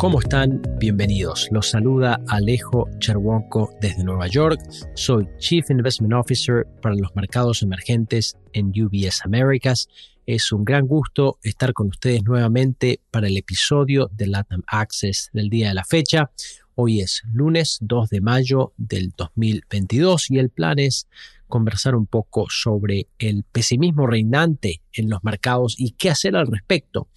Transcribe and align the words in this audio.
¿Cómo 0.00 0.18
están? 0.18 0.62
Bienvenidos. 0.78 1.48
Los 1.50 1.68
saluda 1.68 2.22
Alejo 2.28 2.88
Cherwonko 3.00 3.74
desde 3.82 4.02
Nueva 4.02 4.28
York. 4.28 4.58
Soy 4.94 5.28
Chief 5.36 5.68
Investment 5.68 6.14
Officer 6.14 6.66
para 6.80 6.94
los 6.94 7.14
mercados 7.14 7.60
emergentes 7.60 8.38
en 8.54 8.68
UBS 8.68 9.20
Americas. 9.26 9.88
Es 10.24 10.52
un 10.52 10.64
gran 10.64 10.86
gusto 10.86 11.38
estar 11.42 11.74
con 11.74 11.88
ustedes 11.88 12.24
nuevamente 12.24 13.02
para 13.10 13.26
el 13.26 13.36
episodio 13.36 14.08
de 14.10 14.28
LATAM 14.28 14.62
Access 14.68 15.28
del 15.34 15.50
día 15.50 15.68
de 15.68 15.74
la 15.74 15.84
fecha. 15.84 16.30
Hoy 16.76 17.00
es 17.02 17.20
lunes 17.30 17.76
2 17.82 18.08
de 18.08 18.22
mayo 18.22 18.72
del 18.78 19.12
2022 19.14 20.30
y 20.30 20.38
el 20.38 20.48
plan 20.48 20.78
es 20.78 21.08
conversar 21.46 21.94
un 21.94 22.06
poco 22.06 22.46
sobre 22.48 23.08
el 23.18 23.44
pesimismo 23.44 24.06
reinante 24.06 24.80
en 24.94 25.10
los 25.10 25.22
mercados 25.24 25.74
y 25.76 25.90
qué 25.90 26.08
hacer 26.08 26.36
al 26.36 26.46
respecto. 26.46 27.08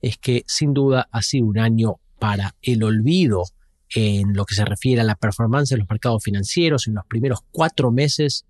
Es 0.00 0.16
que 0.16 0.44
sin 0.46 0.72
duda 0.72 1.08
ha 1.12 1.20
sido 1.20 1.44
un 1.44 1.58
año 1.58 1.98
para 2.22 2.54
el 2.62 2.84
olvido 2.84 3.42
en 3.92 4.34
lo 4.34 4.44
que 4.44 4.54
se 4.54 4.64
refiere 4.64 5.00
a 5.00 5.04
la 5.04 5.16
performance 5.16 5.70
de 5.70 5.78
los 5.78 5.88
mercados 5.90 6.22
financieros. 6.22 6.86
En 6.86 6.94
los 6.94 7.04
primeros 7.04 7.40
cuatro 7.50 7.90
meses 7.90 8.46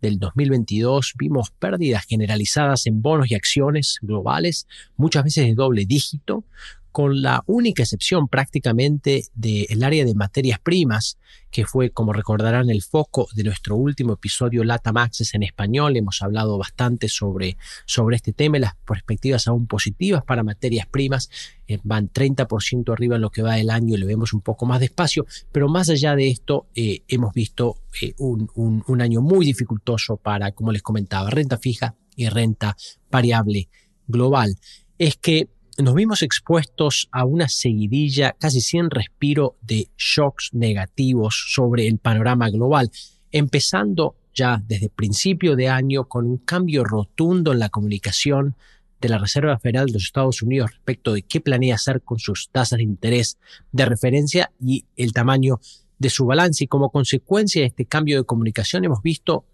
del 0.00 0.18
2022 0.18 1.12
vimos 1.18 1.50
pérdidas 1.50 2.06
generalizadas 2.06 2.86
en 2.86 3.02
bonos 3.02 3.30
y 3.30 3.34
acciones 3.34 3.98
globales, 4.00 4.66
muchas 4.96 5.24
veces 5.24 5.44
de 5.44 5.54
doble 5.54 5.84
dígito, 5.84 6.44
con 6.92 7.22
la 7.22 7.42
única 7.46 7.82
excepción 7.82 8.28
prácticamente 8.28 9.24
del 9.34 9.82
área 9.82 10.04
de 10.04 10.14
materias 10.14 10.58
primas, 10.58 11.18
que 11.50 11.64
fue, 11.64 11.90
como 11.90 12.12
recordarán, 12.12 12.70
el 12.70 12.82
foco 12.82 13.28
de 13.34 13.44
nuestro 13.44 13.76
último 13.76 14.14
episodio 14.14 14.64
Lata 14.64 14.92
Maxes 14.92 15.34
en 15.34 15.42
español. 15.42 15.96
Hemos 15.96 16.22
hablado 16.22 16.58
bastante 16.58 17.08
sobre, 17.08 17.56
sobre 17.86 18.16
este 18.16 18.32
tema 18.32 18.58
las 18.58 18.76
perspectivas 18.76 19.46
aún 19.48 19.66
positivas 19.66 20.22
para 20.24 20.42
materias 20.42 20.86
primas 20.86 21.28
eh, 21.66 21.78
van 21.84 22.10
30% 22.12 22.92
arriba 22.92 23.16
en 23.16 23.22
lo 23.22 23.30
que 23.30 23.42
va 23.42 23.54
del 23.54 23.70
año 23.70 23.94
y 23.94 23.98
le 23.98 24.06
vemos 24.06 24.32
un 24.32 24.40
poco 24.40 24.66
más 24.66 24.80
despacio, 24.80 25.26
pero 25.52 25.68
más 25.68 25.88
allá 25.88 26.16
de 26.16 26.28
esto 26.28 26.66
eh, 26.74 27.02
hemos 27.06 27.32
visto 27.32 27.76
eh, 28.02 28.12
un, 28.18 28.50
un 28.56 29.00
año 29.00 29.20
muy 29.20 29.46
dificultoso 29.46 30.16
para, 30.16 30.52
como 30.52 30.72
les 30.72 30.82
comentaba, 30.82 31.30
renta 31.30 31.58
fija 31.58 31.94
y 32.16 32.28
renta 32.28 32.76
variable 33.10 33.68
global. 34.08 34.56
Es 34.98 35.16
que 35.16 35.48
nos 35.82 35.94
vimos 35.94 36.22
expuestos 36.22 37.08
a 37.12 37.24
una 37.24 37.48
seguidilla 37.48 38.36
casi 38.38 38.60
sin 38.60 38.90
respiro 38.90 39.56
de 39.62 39.88
shocks 39.96 40.50
negativos 40.52 41.46
sobre 41.48 41.86
el 41.86 41.98
panorama 41.98 42.50
global, 42.50 42.90
empezando 43.30 44.16
ya 44.34 44.62
desde 44.66 44.88
principio 44.88 45.56
de 45.56 45.68
año 45.68 46.08
con 46.08 46.26
un 46.26 46.38
cambio 46.38 46.84
rotundo 46.84 47.52
en 47.52 47.58
la 47.58 47.68
comunicación 47.68 48.56
de 49.00 49.08
la 49.08 49.18
Reserva 49.18 49.58
Federal 49.58 49.86
de 49.86 49.94
los 49.94 50.04
Estados 50.04 50.42
Unidos 50.42 50.70
respecto 50.72 51.12
de 51.14 51.22
qué 51.22 51.40
planea 51.40 51.76
hacer 51.76 52.02
con 52.02 52.18
sus 52.18 52.50
tasas 52.50 52.78
de 52.78 52.84
interés 52.84 53.38
de 53.72 53.84
referencia 53.86 54.52
y 54.60 54.84
el 54.96 55.12
tamaño 55.12 55.60
de 55.98 56.10
su 56.10 56.26
balance. 56.26 56.64
Y 56.64 56.66
como 56.66 56.90
consecuencia 56.90 57.62
de 57.62 57.68
este 57.68 57.86
cambio 57.86 58.18
de 58.18 58.24
comunicación 58.24 58.84
hemos 58.84 59.02
visto 59.02 59.46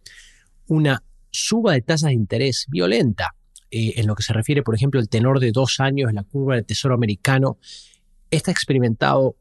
una 0.67 1.03
suba 1.31 1.75
de 1.75 1.83
tasas 1.83 2.09
de 2.09 2.15
interés 2.15 2.67
violenta 2.69 3.35
eh, 3.79 4.01
en 4.01 4.07
lo 4.07 4.15
que 4.15 4.23
se 4.23 4.33
refiere, 4.33 4.63
por 4.63 4.75
ejemplo, 4.75 4.99
el 4.99 5.11
tenor 5.11 5.39
de 5.39 5.53
dos 5.53 5.81
años 5.81 6.09
en 6.09 6.15
la 6.15 6.23
curva 6.23 6.55
del 6.55 6.65
Tesoro 6.65 6.95
americano, 6.95 7.59
está 8.31 8.51
experimentado 8.51 9.37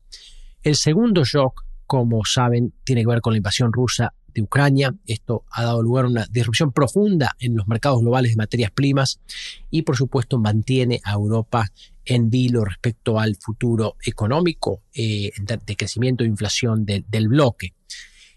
El 0.63 0.75
segundo 0.75 1.25
shock, 1.25 1.65
como 1.87 2.25
saben, 2.25 2.75
tiene 2.85 3.03
que 3.03 3.09
ver 3.09 3.21
con 3.21 3.33
la 3.33 3.39
invasión 3.39 3.73
rusa 3.73 4.13
de 4.35 4.43
Ucrania. 4.43 4.95
Esto 5.07 5.45
ha 5.51 5.65
dado 5.65 5.83
lugar 5.83 6.05
a 6.05 6.09
una 6.09 6.27
disrupción 6.31 6.73
profunda 6.73 7.37
en 7.39 7.57
los 7.57 7.69
mercados 7.69 8.01
globales 8.01 8.33
de 8.33 8.37
materias 8.37 8.71
primas 8.73 9.21
y, 9.71 9.83
por 9.83 9.97
supuesto, 9.97 10.39
mantiene 10.39 11.01
a 11.05 11.13
Europa 11.13 11.71
en 12.05 12.31
vilo 12.31 12.65
respecto 12.65 13.19
al 13.19 13.37
futuro 13.37 13.97
económico 14.05 14.83
eh, 14.95 15.31
de 15.39 15.77
crecimiento 15.77 16.25
e 16.25 16.27
inflación 16.27 16.85
del 16.85 17.29
bloque. 17.29 17.75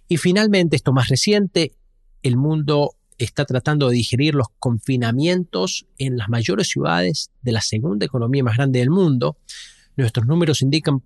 Y 0.07 0.17
finalmente, 0.17 0.75
esto 0.75 0.93
más 0.93 1.07
reciente, 1.07 1.73
el 2.21 2.37
mundo 2.37 2.95
está 3.23 3.45
tratando 3.45 3.89
de 3.89 3.95
digerir 3.95 4.35
los 4.35 4.47
confinamientos 4.59 5.85
en 5.97 6.17
las 6.17 6.29
mayores 6.29 6.67
ciudades 6.67 7.31
de 7.41 7.51
la 7.51 7.61
segunda 7.61 8.05
economía 8.05 8.43
más 8.43 8.57
grande 8.57 8.79
del 8.79 8.89
mundo. 8.89 9.37
Nuestros 9.95 10.25
números 10.25 10.61
indican, 10.61 11.03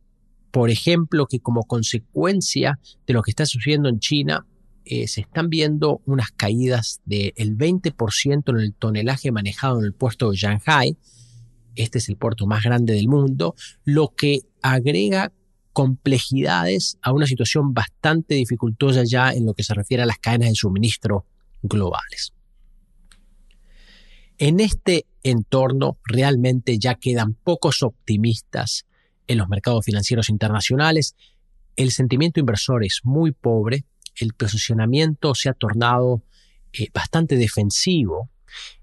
por 0.52 0.70
ejemplo, 0.70 1.26
que 1.26 1.40
como 1.40 1.64
consecuencia 1.64 2.80
de 3.06 3.14
lo 3.14 3.22
que 3.22 3.32
está 3.32 3.46
sucediendo 3.46 3.90
en 3.90 4.00
China, 4.00 4.46
eh, 4.86 5.08
se 5.08 5.22
están 5.22 5.50
viendo 5.50 6.02
unas 6.06 6.32
caídas 6.32 7.02
del 7.06 7.58
20% 7.58 8.50
en 8.50 8.60
el 8.60 8.74
tonelaje 8.74 9.32
manejado 9.32 9.80
en 9.80 9.86
el 9.86 9.94
puerto 9.94 10.32
de 10.32 10.38
Shanghai. 10.38 10.98
Este 11.76 11.98
es 11.98 12.08
el 12.08 12.16
puerto 12.16 12.46
más 12.46 12.64
grande 12.64 12.94
del 12.94 13.08
mundo, 13.08 13.56
lo 13.84 14.14
que 14.16 14.42
agrega 14.62 15.34
complejidades 15.74 16.98
a 17.02 17.12
una 17.12 17.26
situación 17.26 17.74
bastante 17.74 18.36
dificultosa 18.36 19.04
ya 19.04 19.34
en 19.34 19.46
lo 19.46 19.54
que 19.54 19.64
se 19.64 19.74
refiere 19.74 20.04
a 20.04 20.06
las 20.06 20.20
cadenas 20.20 20.50
de 20.50 20.56
suministro 20.56 21.26
globales. 21.68 22.34
En 24.38 24.60
este 24.60 25.06
entorno 25.24 25.98
realmente 26.04 26.78
ya 26.78 26.96
quedan 26.96 27.34
pocos 27.34 27.84
optimistas 27.84 28.86
en 29.28 29.38
los 29.38 29.48
mercados 29.48 29.86
financieros 29.86 30.30
internacionales, 30.30 31.16
el 31.76 31.92
sentimiento 31.92 32.40
inversor 32.40 32.84
es 32.84 33.02
muy 33.04 33.32
pobre, 33.32 33.86
el 34.16 34.34
posicionamiento 34.34 35.36
se 35.36 35.50
ha 35.50 35.54
tornado 35.54 36.22
eh, 36.74 36.90
bastante 36.94 37.36
defensivo 37.36 38.30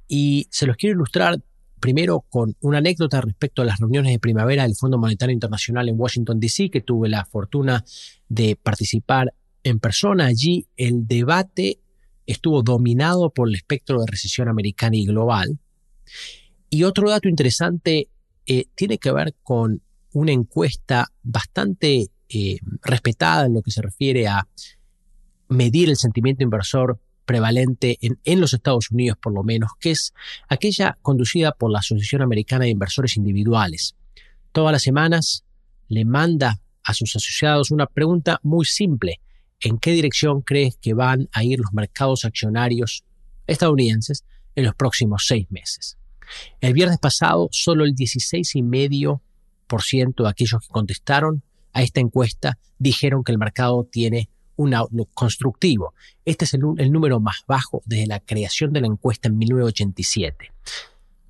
y 0.09 0.47
se 0.51 0.67
los 0.67 0.77
quiero 0.77 0.97
ilustrar 0.97 1.41
primero 1.81 2.21
con 2.29 2.55
una 2.61 2.79
anécdota 2.79 3.21
respecto 3.21 3.63
a 3.63 3.65
las 3.65 3.79
reuniones 3.81 4.13
de 4.13 4.19
primavera 4.19 4.63
del 4.63 4.77
Fondo 4.77 4.99
Monetario 4.99 5.33
Internacional 5.33 5.89
en 5.89 5.99
Washington, 5.99 6.39
D.C., 6.39 6.71
que 6.71 6.81
tuve 6.81 7.09
la 7.09 7.25
fortuna 7.25 7.85
de 8.29 8.57
participar 8.57 9.35
en 9.65 9.81
persona. 9.81 10.27
Allí 10.27 10.67
el 10.77 11.07
debate 11.07 11.81
estuvo 12.27 12.63
dominado 12.63 13.31
por 13.31 13.49
el 13.49 13.55
espectro 13.55 14.01
de 14.01 14.07
recesión 14.07 14.49
americana 14.49 14.97
y 14.97 15.07
global. 15.07 15.59
Y 16.71 16.85
otro 16.85 17.11
dato 17.11 17.29
interesante 17.29 18.09
eh, 18.47 18.65
tiene 18.75 18.99
que 18.99 19.13
ver 19.13 19.35
con 19.43 19.83
una 20.13 20.33
encuesta 20.33 21.09
bastante 21.23 22.09
eh, 22.29 22.59
respetada 22.83 23.47
en 23.47 23.55
lo 23.55 23.63
que 23.63 23.71
se 23.71 23.83
refiere 23.83 24.27
a 24.27 24.47
medir 25.49 25.89
el 25.89 25.97
sentimiento 25.97 26.43
inversor 26.43 26.99
prevalente 27.25 27.99
en, 28.01 28.19
en, 28.25 28.41
los 28.41 28.53
Estados 28.53 28.91
Unidos, 28.91 29.19
por 29.23 29.33
lo 29.33 29.43
menos, 29.43 29.71
que 29.79 29.93
es 29.93 30.13
aquella 30.49 30.99
conducida 31.03 31.53
por 31.53 31.71
la 31.71 31.79
Asociación 31.79 32.23
Americana 32.23 32.65
de 32.65 32.71
Inversores 32.71 33.17
Individuales. 33.17 33.95
Todas 34.51 34.73
las 34.73 34.83
semanas 34.83 35.45
le 35.89 36.05
manda 36.05 36.61
a 36.85 36.95
sus 36.95 37.15
asociados 37.15 37.71
una 37.71 37.87
pregunta 37.87 38.41
muy 38.43 38.65
simple. 38.65 39.21
¿En 39.63 39.79
qué 39.79 39.93
dirección 39.93 40.43
crees 40.43 40.77
que 40.77 40.93
van 40.95 41.29
a 41.33 41.45
ir 41.45 41.61
los 41.61 41.73
mercados 41.73 42.25
accionarios 42.25 43.05
estadounidenses 43.47 44.25
en 44.55 44.65
los 44.65 44.75
próximos 44.75 45.25
seis 45.27 45.47
meses? 45.51 45.97
El 46.61 46.73
viernes 46.73 46.99
pasado, 46.99 47.49
solo 47.51 47.85
el 47.85 47.95
16,5% 47.95 50.23
de 50.23 50.29
aquellos 50.29 50.63
que 50.63 50.69
contestaron 50.69 51.43
a 51.73 51.83
esta 51.83 52.01
encuesta 52.01 52.59
dijeron 52.79 53.25
que 53.25 53.33
el 53.33 53.39
mercado 53.39 53.89
tiene 53.91 54.29
un 54.57 54.75
outlook 54.75 55.09
constructivo. 55.15 55.95
Este 56.25 56.45
es 56.45 56.55
el, 56.55 56.93
número 56.93 57.19
más 57.21 57.43
bajo 57.47 57.83
desde 57.87 58.07
la 58.07 58.21
creación 58.21 58.73
de 58.73 58.83
la 58.83 58.89
encuesta 58.89 59.29
en 59.29 59.39
1987. 59.39 60.53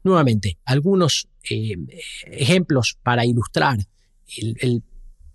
Nuevamente, 0.05 0.59
algunos 0.65 1.29
eh, 1.49 1.77
ejemplos 2.27 2.99
para 3.03 3.25
ilustrar 3.25 3.79
el 4.27 4.83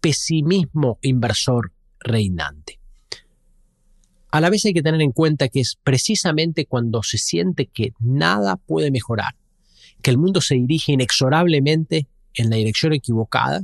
pesimismo 0.01 0.99
inversor 1.01 1.71
reinante. 1.99 2.76
A 4.29 4.41
la 4.41 4.49
vez 4.49 4.65
hay 4.65 4.73
que 4.73 4.81
tener 4.81 5.01
en 5.01 5.11
cuenta 5.11 5.47
que 5.47 5.61
es 5.61 5.77
precisamente 5.83 6.65
cuando 6.65 7.01
se 7.01 7.17
siente 7.17 7.67
que 7.67 7.93
nada 7.99 8.57
puede 8.57 8.91
mejorar, 8.91 9.35
que 10.01 10.11
el 10.11 10.17
mundo 10.17 10.41
se 10.41 10.55
dirige 10.55 10.91
inexorablemente 10.91 12.07
en 12.33 12.49
la 12.49 12.57
dirección 12.57 12.93
equivocada, 12.93 13.61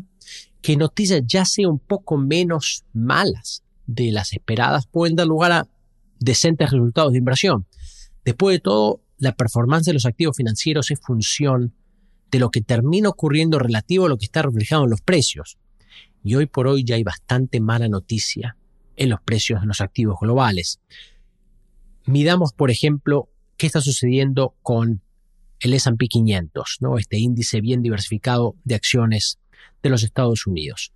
que 0.61 0.77
noticias 0.77 1.21
ya 1.25 1.43
sean 1.43 1.71
un 1.71 1.79
poco 1.79 2.17
menos 2.17 2.85
malas 2.93 3.63
de 3.85 4.11
las 4.11 4.31
esperadas 4.31 4.87
pueden 4.87 5.17
dar 5.17 5.27
lugar 5.27 5.51
a 5.51 5.67
decentes 6.19 6.71
resultados 6.71 7.11
de 7.11 7.17
inversión. 7.17 7.67
Después 8.23 8.55
de 8.55 8.59
todo, 8.61 9.01
la 9.17 9.35
performance 9.35 9.85
de 9.85 9.93
los 9.93 10.05
activos 10.05 10.37
financieros 10.37 10.89
es 10.91 10.99
función 11.01 11.73
de 12.31 12.39
lo 12.39 12.49
que 12.49 12.61
termina 12.61 13.09
ocurriendo 13.09 13.59
relativo 13.59 14.05
a 14.05 14.09
lo 14.09 14.17
que 14.17 14.25
está 14.25 14.41
reflejado 14.41 14.85
en 14.85 14.89
los 14.89 15.01
precios. 15.01 15.57
Y 16.23 16.35
hoy 16.35 16.45
por 16.45 16.67
hoy 16.67 16.85
ya 16.85 16.95
hay 16.95 17.03
bastante 17.03 17.59
mala 17.59 17.89
noticia 17.89 18.55
en 18.95 19.09
los 19.09 19.21
precios 19.21 19.61
de 19.61 19.67
los 19.67 19.81
activos 19.81 20.17
globales. 20.21 20.79
Midamos, 22.05 22.53
por 22.53 22.71
ejemplo, 22.71 23.29
qué 23.57 23.67
está 23.67 23.81
sucediendo 23.81 24.55
con 24.61 25.01
el 25.59 25.73
S&P 25.73 26.07
500, 26.07 26.77
¿no? 26.81 26.97
este 26.97 27.17
índice 27.17 27.61
bien 27.61 27.81
diversificado 27.81 28.55
de 28.63 28.75
acciones 28.75 29.39
de 29.81 29.89
los 29.89 30.03
Estados 30.03 30.45
Unidos. 30.45 30.93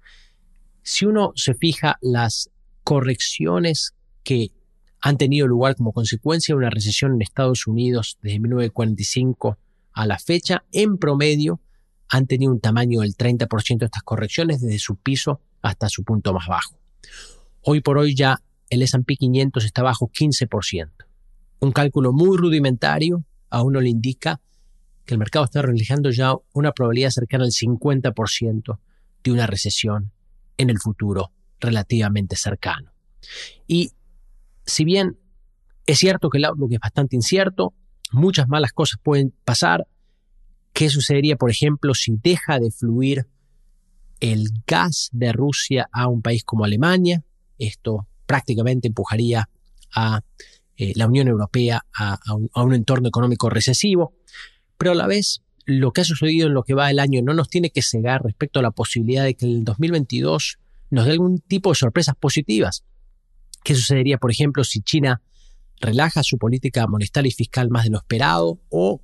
Si 0.83 1.05
uno 1.05 1.31
se 1.35 1.53
fija 1.53 1.97
las 2.01 2.49
correcciones 2.83 3.94
que 4.23 4.51
han 4.99 5.17
tenido 5.17 5.47
lugar 5.47 5.75
como 5.75 5.94
consecuencia 5.94 6.53
de 6.53 6.57
una 6.57 6.69
recesión 6.69 7.13
en 7.13 7.21
Estados 7.21 7.67
Unidos 7.67 8.17
desde 8.21 8.39
1945 8.39 9.57
a 9.94 10.05
la 10.05 10.19
fecha, 10.19 10.65
en 10.71 10.97
promedio 10.97 11.61
han 12.09 12.27
tenido 12.27 12.51
un 12.51 12.59
tamaño 12.59 13.01
del 13.01 13.15
30% 13.15 13.79
de 13.79 13.85
estas 13.85 14.03
correcciones 14.03 14.61
desde 14.61 14.79
su 14.79 14.95
piso 14.95 15.41
hasta 15.61 15.89
su 15.89 16.03
punto 16.03 16.33
más 16.33 16.47
bajo. 16.47 16.77
Hoy 17.69 17.81
por 17.81 17.98
hoy 17.98 18.16
ya 18.16 18.42
el 18.69 18.81
S&P 18.81 19.18
500 19.18 19.66
está 19.66 19.84
bajo 19.84 20.10
15%. 20.10 20.90
Un 21.60 21.74
cálculo 21.74 22.14
muy 22.14 22.38
rudimentario 22.38 23.25
a 23.50 23.62
uno 23.62 23.81
le 23.81 23.90
indica 23.90 24.40
que 25.04 25.14
el 25.14 25.18
mercado 25.18 25.44
está 25.44 25.62
reflejando 25.62 26.10
ya 26.10 26.34
una 26.54 26.72
probabilidad 26.72 27.10
cercana 27.10 27.44
al 27.44 27.52
50% 27.52 28.80
de 29.22 29.31
una 29.34 29.48
recesión 29.48 30.14
en 30.56 30.69
el 30.69 30.80
futuro 30.80 31.34
relativamente 31.60 32.38
cercano. 32.38 32.94
Y 33.68 33.92
si 34.66 34.86
bien 34.86 35.18
es 35.86 36.00
cierto 36.00 36.30
que 36.30 36.38
el 36.38 36.46
outlook 36.46 36.72
es 36.72 36.80
bastante 36.80 37.18
incierto, 37.18 37.74
muchas 38.14 38.48
malas 38.48 38.72
cosas 38.72 38.98
pueden 39.04 39.34
pasar. 39.44 39.86
¿Qué 40.72 40.88
sucedería, 40.88 41.36
por 41.36 41.52
ejemplo, 41.52 41.94
si 41.96 42.16
deja 42.16 42.60
de 42.60 42.72
fluir 42.72 43.28
el 44.22 44.48
gas 44.66 45.10
de 45.12 45.34
Rusia 45.34 45.90
a 45.92 46.08
un 46.08 46.22
país 46.22 46.46
como 46.46 46.64
Alemania? 46.64 47.25
Esto 47.57 48.07
prácticamente 48.25 48.88
empujaría 48.88 49.50
a 49.95 50.21
eh, 50.75 50.94
la 50.95 51.07
Unión 51.07 51.27
Europea 51.27 51.86
a, 51.94 52.19
un, 52.36 52.50
a 52.54 52.63
un 52.63 52.74
entorno 52.74 53.07
económico 53.07 53.50
recesivo, 53.50 54.13
pero 54.77 54.92
a 54.92 54.95
la 54.95 55.07
vez 55.07 55.42
lo 55.65 55.92
que 55.92 56.01
ha 56.01 56.06
sucedido 56.06 56.48
en 56.48 56.54
lo 56.54 56.63
que 56.63 56.74
va 56.74 56.89
el 56.89 57.00
año 57.00 57.21
no 57.21 57.33
nos 57.33 57.50
tiene 57.50 57.71
que 57.71 57.81
cegar 57.81 58.24
respecto 58.24 58.59
a 58.59 58.63
la 58.63 58.71
posibilidad 58.71 59.24
de 59.24 59.36
que 59.36 59.45
el 59.45 59.63
2022 59.63 60.59
nos 60.92 61.06
dé 61.06 61.12
algún 61.12 61.39
tipo 61.39 61.71
de 61.71 61.75
sorpresas 61.75 62.15
positivas. 62.15 62.83
¿Qué 63.63 63.75
sucedería, 63.75 64.18
por 64.18 64.31
ejemplo, 64.31 64.63
si 64.63 64.81
China 64.81 65.21
relaja 65.81 66.24
su 66.24 66.38
política 66.38 66.88
monetaria 66.88 67.30
y 67.30 67.33
fiscal 67.33 67.69
más 67.69 67.83
de 67.83 67.89
lo 67.89 67.98
esperado 67.98 68.59
o 68.69 69.01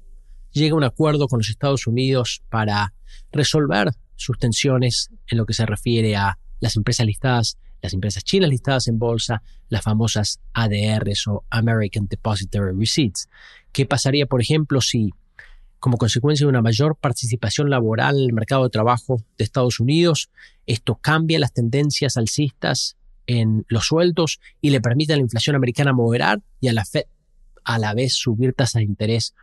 llega 0.52 0.74
a 0.74 0.78
un 0.78 0.84
acuerdo 0.84 1.28
con 1.28 1.40
los 1.40 1.50
Estados 1.50 1.88
Unidos 1.88 2.42
para 2.50 2.94
resolver 3.32 3.92
sus 4.16 4.38
tensiones 4.38 5.10
en 5.28 5.38
lo 5.38 5.46
que 5.46 5.54
se 5.54 5.66
refiere 5.66 6.16
a 6.16 6.40
las 6.60 6.78
empresas 6.78 7.06
listadas, 7.06 7.58
las 7.84 7.94
empresas 7.94 8.24
chinas 8.24 8.50
listadas 8.50 8.88
en 8.88 8.98
bolsa, 8.98 9.44
las 9.70 9.84
famosas 9.84 10.40
ADRs 10.54 11.28
o 11.28 11.44
American 11.50 12.08
Depository 12.08 12.76
Receipts. 12.76 13.30
¿Qué 13.74 13.86
pasaría, 13.86 14.26
por 14.26 14.42
ejemplo, 14.42 14.82
si 14.82 15.12
como 15.80 15.98
consecuencia 15.98 16.46
de 16.46 16.50
una 16.50 16.62
mayor 16.62 16.96
participación 16.96 17.70
laboral 17.70 18.16
en 18.16 18.24
el 18.24 18.34
mercado 18.34 18.64
de 18.64 18.70
trabajo 18.70 19.18
de 19.38 19.44
Estados 19.44 19.82
Unidos, 19.82 20.30
esto 20.66 20.96
cambia 20.96 21.40
las 21.40 21.52
tendencias 21.52 22.16
alcistas 22.16 22.96
en 23.28 23.66
los 23.68 23.88
sueldos 23.88 24.40
y 24.62 24.70
le 24.70 24.80
permite 24.80 25.12
a 25.12 25.18
la 25.18 25.22
inflación 25.22 25.58
americana 25.58 25.92
moderar 25.92 26.42
y 26.62 26.70
a 26.70 26.74
la 26.74 26.86
Fed 26.86 27.04
a 27.66 27.80
la 27.80 27.94
vez 27.94 28.14
subir 28.14 28.54
tasas 28.54 28.80
de 28.80 28.84
interés 28.84 29.36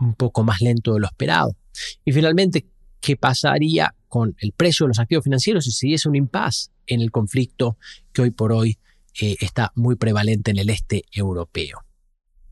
un 0.00 0.14
poco 0.14 0.44
más 0.44 0.60
lento 0.60 0.94
de 0.94 1.00
lo 1.00 1.06
esperado. 1.06 1.56
Y 2.04 2.12
finalmente, 2.12 2.66
¿qué 3.00 3.16
pasaría 3.16 3.94
con 4.08 4.34
el 4.40 4.52
precio 4.52 4.84
de 4.84 4.88
los 4.88 4.98
activos 4.98 5.24
financieros 5.24 5.64
si 5.64 5.72
se 5.72 5.86
diese 5.86 6.08
un 6.08 6.16
impasse 6.16 6.70
en 6.86 7.00
el 7.00 7.10
conflicto 7.10 7.78
que 8.12 8.22
hoy 8.22 8.30
por 8.30 8.52
hoy 8.52 8.78
eh, 9.20 9.36
está 9.40 9.72
muy 9.74 9.96
prevalente 9.96 10.50
en 10.50 10.58
el 10.58 10.70
este 10.70 11.04
europeo? 11.12 11.84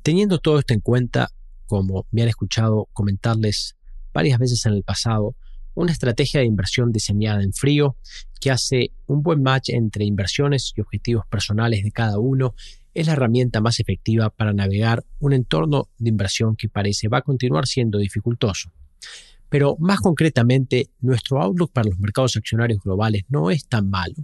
Teniendo 0.02 0.38
todo 0.38 0.58
esto 0.58 0.74
en 0.74 0.80
cuenta, 0.80 1.28
como 1.66 2.06
me 2.10 2.22
han 2.22 2.28
escuchado 2.28 2.88
comentarles 2.92 3.76
varias 4.12 4.38
veces 4.38 4.64
en 4.66 4.74
el 4.74 4.82
pasado, 4.82 5.34
una 5.74 5.92
estrategia 5.92 6.40
de 6.40 6.46
inversión 6.46 6.90
diseñada 6.90 7.42
en 7.42 7.52
frío 7.52 7.96
que 8.40 8.50
hace 8.50 8.92
un 9.06 9.22
buen 9.22 9.42
match 9.42 9.68
entre 9.68 10.04
inversiones 10.04 10.72
y 10.74 10.80
objetivos 10.80 11.26
personales 11.26 11.84
de 11.84 11.92
cada 11.92 12.18
uno 12.18 12.54
es 12.94 13.06
la 13.06 13.12
herramienta 13.12 13.60
más 13.60 13.78
efectiva 13.78 14.30
para 14.30 14.54
navegar 14.54 15.04
un 15.18 15.34
entorno 15.34 15.90
de 15.98 16.08
inversión 16.08 16.56
que 16.56 16.70
parece 16.70 17.08
va 17.08 17.18
a 17.18 17.22
continuar 17.22 17.66
siendo 17.66 17.98
dificultoso. 17.98 18.72
Pero 19.56 19.74
más 19.78 20.00
concretamente, 20.00 20.90
nuestro 21.00 21.40
outlook 21.40 21.72
para 21.72 21.88
los 21.88 21.98
mercados 21.98 22.36
accionarios 22.36 22.82
globales 22.82 23.22
no 23.30 23.50
es 23.50 23.66
tan 23.66 23.88
malo 23.88 24.16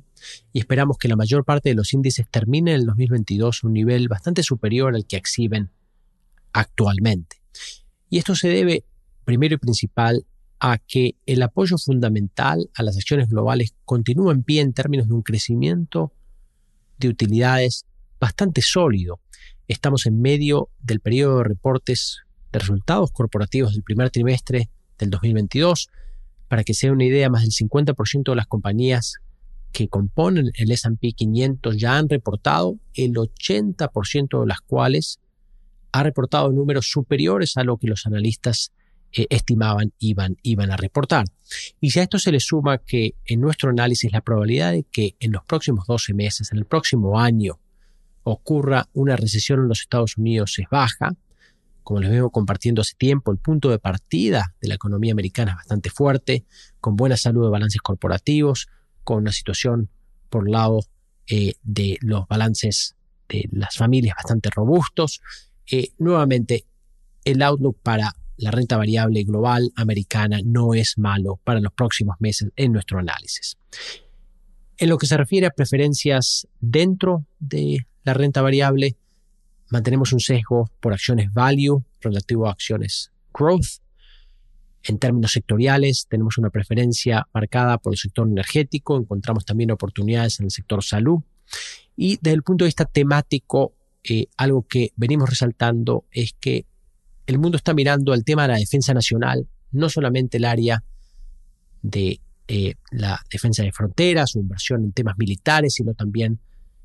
y 0.53 0.59
esperamos 0.59 0.99
que 0.99 1.09
la 1.09 1.17
mayor 1.17 1.47
parte 1.47 1.71
de 1.71 1.75
los 1.75 1.95
índices 1.95 2.29
terminen 2.31 2.75
en 2.75 2.81
el 2.81 2.87
2022 2.89 3.61
a 3.65 3.67
un 3.67 3.73
nivel 3.73 4.09
bastante 4.09 4.43
superior 4.43 4.95
al 4.95 5.07
que 5.07 5.17
exhiben 5.17 5.71
actualmente. 6.53 7.39
Y 8.11 8.19
esto 8.19 8.35
se 8.35 8.49
debe, 8.49 8.85
primero 9.25 9.55
y 9.55 9.57
principal, 9.57 10.27
a 10.61 10.77
que 10.77 11.15
el 11.25 11.41
apoyo 11.41 11.79
fundamental 11.79 12.69
a 12.75 12.83
las 12.83 12.99
acciones 12.99 13.31
globales 13.31 13.73
continúa 13.87 14.35
en 14.35 14.43
pie 14.43 14.61
en 14.61 14.75
términos 14.75 15.09
de 15.09 15.15
un 15.15 15.23
crecimiento 15.23 16.13
de 16.99 17.09
utilidades 17.09 17.87
bastante 18.21 18.61
sólido. 18.61 19.19
Estamos 19.67 20.05
en 20.05 20.21
medio 20.21 20.69
del 20.83 21.01
periodo 21.01 21.39
de 21.39 21.45
reportes 21.45 22.19
de 22.53 22.59
resultados 22.59 23.13
corporativos 23.13 23.73
del 23.73 23.83
primer 23.83 24.11
trimestre 24.11 24.69
del 24.99 25.11
2022. 25.11 25.89
Para 26.49 26.65
que 26.65 26.75
sea 26.75 26.93
una 26.93 27.05
idea, 27.05 27.31
más 27.31 27.43
del 27.43 27.51
50% 27.51 28.31
de 28.31 28.37
las 28.37 28.47
compañías 28.47 29.17
que 29.73 29.89
componen 29.89 30.51
el 30.55 30.71
S&P 30.71 31.13
500 31.13 31.77
ya 31.77 31.97
han 31.97 32.09
reportado, 32.09 32.77
el 32.95 33.15
80% 33.15 34.41
de 34.41 34.47
las 34.47 34.61
cuales 34.61 35.19
ha 35.93 36.03
reportado 36.03 36.51
números 36.53 36.89
superiores 36.91 37.57
a 37.57 37.65
lo 37.65 37.79
que 37.79 37.87
los 37.87 38.07
analistas 38.07 38.73
eh, 39.15 39.27
estimaban 39.29 39.93
iban, 39.99 40.37
iban 40.43 40.71
a 40.71 40.77
reportar. 40.77 41.27
Y 41.81 41.91
si 41.91 42.01
a 42.01 42.03
esto 42.03 42.19
se 42.19 42.33
le 42.33 42.41
suma 42.41 42.79
que 42.79 43.15
en 43.27 43.41
nuestro 43.41 43.71
análisis 43.71 44.11
la 44.13 44.23
probabilidad 44.23 44.73
de 44.73 44.85
que 44.85 45.17
en 45.21 45.33
los 45.33 45.45
próximos 45.45 45.87
12 45.87 46.15
meses, 46.15 46.51
en 46.53 46.59
el 46.59 46.65
próximo 46.65 47.21
año, 47.21 47.59
ocurra 48.25 48.89
una 48.95 49.17
recesión 49.17 49.61
en 49.61 49.69
los 49.69 49.81
Estados 49.81 50.17
Unidos 50.17 50.59
es 50.59 50.67
baja, 50.71 51.15
como 51.83 52.01
les 52.01 52.11
vengo 52.11 52.31
compartiendo 52.31 52.83
hace 52.83 52.95
tiempo, 52.97 53.33
el 53.33 53.39
punto 53.39 53.71
de 53.71 53.79
partida 53.79 54.55
de 54.61 54.69
la 54.69 54.75
economía 54.75 55.13
americana 55.13 55.53
es 55.53 55.57
bastante 55.57 55.91
fuerte, 55.91 56.45
con 56.81 56.97
buena 56.97 57.17
salud 57.17 57.45
de 57.45 57.51
balances 57.51 57.81
corporativos, 57.81 58.69
con 59.05 59.19
una 59.19 59.33
situación 59.33 59.89
por 60.31 60.49
lado 60.49 60.81
eh, 61.27 61.55
de 61.63 61.99
los 62.01 62.27
balances 62.29 62.95
de 63.29 63.49
las 63.53 63.77
familias 63.77 64.17
bastante 64.17 64.51
robustos 64.51 65.21
eh, 65.71 65.93
nuevamente, 65.99 66.67
el 67.25 67.43
outlook 67.43 67.79
para 67.83 68.15
la 68.37 68.51
renta 68.51 68.77
variable 68.77 69.23
global 69.25 69.73
americana 69.77 70.41
no 70.45 70.75
es 70.75 70.99
malo 70.99 71.41
para 71.45 71.61
los 71.61 71.73
próximos 71.73 72.17
meses 72.19 72.51
en 72.57 72.73
nuestro 72.73 72.99
análisis. 72.99 73.57
En 74.77 74.89
lo 74.89 74.99
que 74.99 75.07
se 75.07 75.17
refiere 75.17 75.47
a 75.47 75.51
preferencias 75.51 76.49
dentro 76.61 77.25
de 77.39 77.87
la 78.03 78.15
renta 78.15 78.43
variable, 78.43 78.97
mantenemos 79.73 80.13
un 80.13 80.21
sesgo 80.21 80.71
por 80.81 80.93
acciones 80.93 81.33
value 81.33 81.83
relativo 82.01 82.47
a 82.47 82.53
acciones 82.53 83.11
growth. 83.33 83.81
En 84.85 84.99
términos 84.99 85.33
sectoriales, 85.33 86.07
tenemos 86.11 86.37
una 86.37 86.51
preferencia 86.51 87.27
marcada 87.33 87.79
por 87.79 87.95
el 87.95 87.99
sector 87.99 88.29
energético, 88.29 88.99
encontramos 88.99 89.47
también 89.47 89.71
oportunidades 89.71 90.41
en 90.41 90.47
el 90.47 90.51
sector 90.51 90.85
salud. 90.85 91.21
Y 91.97 92.19
desde 92.21 92.35
el 92.35 92.43
punto 92.43 92.65
de 92.65 92.69
vista 92.69 92.85
temático, 92.85 93.73
eh, 94.05 94.27
algo 94.37 94.67
que 94.69 94.93
venimos 94.97 95.31
resaltando 95.31 96.05
es 96.11 96.35
que 96.39 96.67
el 97.27 97.39
mundo 97.39 97.57
está 97.57 97.73
mirando 97.73 98.13
al 98.13 98.25
tema 98.25 98.43
de 98.43 98.49
la 98.49 98.59
defensa 98.59 98.93
nacional, 98.93 99.49
no 99.71 99.89
solamente 99.89 100.37
el 100.37 100.45
área 100.45 100.85
de 101.81 102.21
eh, 102.49 102.75
la 102.91 103.19
defensa 103.31 103.63
de 103.63 103.73
fronteras, 103.73 104.33
su 104.33 104.41
inversión 104.41 104.85
en 104.85 104.93
temas 104.93 105.17
militares, 105.17 105.75
sino 105.75 105.95
también 105.95 106.41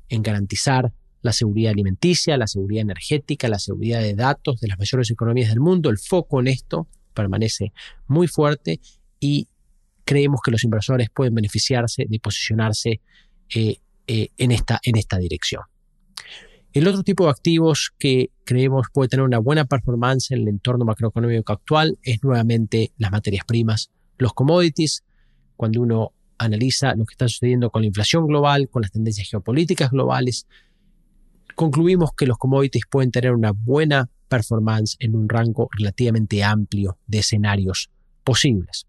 en 0.08 0.22
garantizar 0.22 0.90
la 1.22 1.32
seguridad 1.32 1.72
alimenticia, 1.72 2.36
la 2.36 2.46
seguridad 2.46 2.82
energética, 2.82 3.48
la 3.48 3.58
seguridad 3.58 4.00
de 4.00 4.14
datos 4.14 4.60
de 4.60 4.68
las 4.68 4.78
mayores 4.78 5.10
economías 5.10 5.50
del 5.50 5.60
mundo. 5.60 5.90
El 5.90 5.98
foco 5.98 6.40
en 6.40 6.48
esto 6.48 6.86
permanece 7.14 7.72
muy 8.06 8.28
fuerte 8.28 8.80
y 9.20 9.48
creemos 10.04 10.40
que 10.42 10.50
los 10.50 10.64
inversores 10.64 11.10
pueden 11.10 11.34
beneficiarse 11.34 12.06
de 12.08 12.20
posicionarse 12.20 13.00
eh, 13.54 13.78
en, 14.06 14.50
esta, 14.52 14.80
en 14.82 14.96
esta 14.96 15.18
dirección. 15.18 15.62
El 16.72 16.86
otro 16.86 17.02
tipo 17.02 17.24
de 17.24 17.30
activos 17.30 17.92
que 17.98 18.30
creemos 18.44 18.86
puede 18.92 19.08
tener 19.08 19.24
una 19.24 19.38
buena 19.38 19.64
performance 19.64 20.30
en 20.30 20.42
el 20.42 20.48
entorno 20.48 20.84
macroeconómico 20.84 21.52
actual 21.52 21.98
es 22.02 22.22
nuevamente 22.22 22.92
las 22.98 23.10
materias 23.10 23.44
primas, 23.46 23.90
los 24.18 24.32
commodities. 24.32 25.02
Cuando 25.56 25.80
uno 25.80 26.12
analiza 26.38 26.94
lo 26.94 27.04
que 27.04 27.12
está 27.12 27.26
sucediendo 27.26 27.70
con 27.70 27.82
la 27.82 27.88
inflación 27.88 28.26
global, 28.26 28.68
con 28.70 28.82
las 28.82 28.92
tendencias 28.92 29.28
geopolíticas 29.28 29.90
globales, 29.90 30.46
concluimos 31.54 32.12
que 32.16 32.26
los 32.26 32.38
commodities 32.38 32.84
pueden 32.90 33.10
tener 33.10 33.32
una 33.32 33.52
buena 33.52 34.10
performance 34.28 34.96
en 35.00 35.16
un 35.16 35.28
rango 35.28 35.68
relativamente 35.72 36.44
amplio 36.44 36.98
de 37.06 37.18
escenarios 37.18 37.90
posibles. 38.24 38.86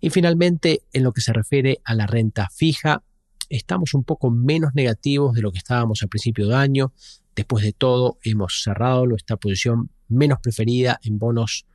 Y 0.00 0.10
finalmente, 0.10 0.82
en 0.92 1.02
lo 1.02 1.12
que 1.12 1.20
se 1.20 1.32
refiere 1.32 1.80
a 1.84 1.94
la 1.94 2.06
renta 2.06 2.48
fija, 2.50 3.02
estamos 3.48 3.94
un 3.94 4.04
poco 4.04 4.30
menos 4.30 4.74
negativos 4.74 5.34
de 5.34 5.42
lo 5.42 5.52
que 5.52 5.58
estábamos 5.58 6.02
al 6.02 6.08
principio 6.08 6.48
de 6.48 6.54
año. 6.54 6.92
Después 7.34 7.64
de 7.64 7.72
todo, 7.72 8.18
hemos 8.22 8.62
cerrado 8.62 9.06
nuestra 9.06 9.36
posición 9.36 9.90
menos 10.08 10.38
preferida 10.40 10.98
en 11.02 11.18
bonos 11.18 11.66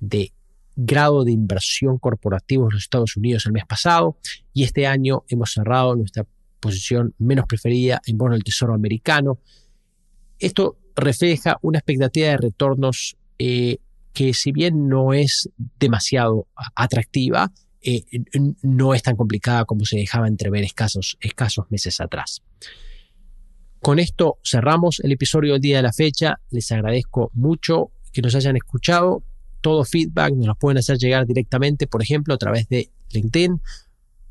de 0.00 0.32
grado 0.76 1.24
de 1.24 1.32
inversión 1.32 1.98
corporativo 1.98 2.64
en 2.64 2.74
los 2.74 2.84
Estados 2.84 3.16
Unidos 3.16 3.46
el 3.46 3.52
mes 3.52 3.64
pasado 3.66 4.16
y 4.52 4.62
este 4.62 4.86
año 4.86 5.24
hemos 5.28 5.52
cerrado 5.52 5.96
nuestra 5.96 6.24
posición 6.60 7.14
menos 7.18 7.46
preferida 7.46 8.00
en 8.06 8.18
bonos 8.18 8.36
del 8.36 8.44
Tesoro 8.44 8.74
americano. 8.74 9.38
Esto 10.38 10.78
refleja 10.96 11.58
una 11.62 11.78
expectativa 11.78 12.28
de 12.28 12.36
retornos 12.36 13.16
eh, 13.38 13.78
que 14.12 14.34
si 14.34 14.52
bien 14.52 14.88
no 14.88 15.12
es 15.12 15.48
demasiado 15.78 16.48
atractiva, 16.74 17.52
eh, 17.80 18.02
no 18.62 18.94
es 18.94 19.02
tan 19.02 19.16
complicada 19.16 19.64
como 19.64 19.84
se 19.84 19.96
dejaba 19.96 20.26
entrever 20.26 20.64
escasos, 20.64 21.16
escasos 21.20 21.66
meses 21.70 22.00
atrás. 22.00 22.42
Con 23.80 24.00
esto 24.00 24.38
cerramos 24.44 25.00
el 25.00 25.12
episodio 25.12 25.52
del 25.52 25.62
día 25.62 25.76
de 25.76 25.82
la 25.84 25.92
fecha. 25.92 26.40
Les 26.50 26.70
agradezco 26.72 27.30
mucho 27.34 27.92
que 28.12 28.22
nos 28.22 28.34
hayan 28.34 28.56
escuchado. 28.56 29.22
Todo 29.60 29.84
feedback 29.84 30.34
nos 30.34 30.46
lo 30.46 30.54
pueden 30.56 30.78
hacer 30.78 30.98
llegar 30.98 31.26
directamente, 31.26 31.86
por 31.86 32.02
ejemplo, 32.02 32.34
a 32.34 32.38
través 32.38 32.68
de 32.68 32.90
LinkedIn. 33.10 33.60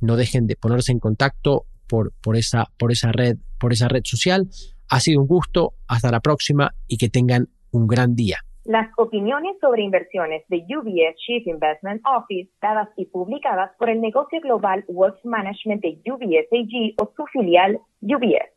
No 0.01 0.15
dejen 0.17 0.47
de 0.47 0.57
ponerse 0.57 0.91
en 0.91 0.99
contacto 0.99 1.65
por, 1.87 2.11
por, 2.21 2.35
esa, 2.35 2.65
por, 2.77 2.91
esa 2.91 3.11
red, 3.11 3.37
por 3.59 3.73
esa 3.73 3.87
red 3.87 4.01
social. 4.03 4.47
Ha 4.89 4.99
sido 4.99 5.21
un 5.21 5.27
gusto. 5.27 5.73
Hasta 5.87 6.11
la 6.11 6.19
próxima 6.19 6.71
y 6.87 6.97
que 6.97 7.09
tengan 7.09 7.47
un 7.71 7.87
gran 7.87 8.15
día. 8.15 8.37
Las 8.65 8.89
opiniones 8.97 9.55
sobre 9.61 9.83
inversiones 9.83 10.43
de 10.49 10.57
UBS 10.57 11.15
Chief 11.25 11.47
Investment 11.47 12.01
Office, 12.05 12.51
dadas 12.61 12.89
y 12.97 13.05
publicadas 13.05 13.71
por 13.79 13.89
el 13.89 14.01
negocio 14.01 14.41
global 14.41 14.83
Wealth 14.89 15.23
Management 15.23 15.81
de 15.81 16.01
UBS 16.11 16.47
AG 16.51 17.01
o 17.01 17.13
su 17.15 17.25
filial 17.27 17.79
UBS. 18.01 18.56